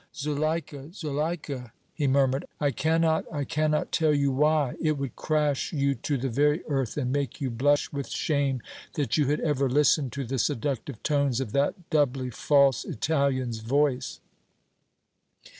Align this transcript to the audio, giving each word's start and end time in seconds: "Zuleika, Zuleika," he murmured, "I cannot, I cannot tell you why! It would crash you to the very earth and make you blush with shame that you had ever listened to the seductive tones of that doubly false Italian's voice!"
"Zuleika, 0.15 0.91
Zuleika," 0.91 1.73
he 1.93 2.07
murmured, 2.07 2.45
"I 2.59 2.71
cannot, 2.71 3.23
I 3.31 3.43
cannot 3.43 3.91
tell 3.91 4.15
you 4.15 4.31
why! 4.31 4.73
It 4.81 4.97
would 4.97 5.15
crash 5.15 5.73
you 5.73 5.93
to 5.93 6.17
the 6.17 6.27
very 6.27 6.63
earth 6.67 6.97
and 6.97 7.11
make 7.11 7.39
you 7.39 7.51
blush 7.51 7.93
with 7.93 8.09
shame 8.09 8.63
that 8.95 9.17
you 9.17 9.27
had 9.27 9.41
ever 9.41 9.69
listened 9.69 10.11
to 10.13 10.23
the 10.23 10.39
seductive 10.39 11.03
tones 11.03 11.39
of 11.39 11.51
that 11.51 11.91
doubly 11.91 12.31
false 12.31 12.83
Italian's 12.83 13.59
voice!" 13.59 14.19